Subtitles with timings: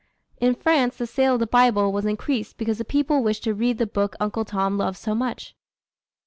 [0.39, 3.77] In France the sale of the Bible was increased because the people wished to read
[3.77, 5.55] the book Uncle Tom loved so much.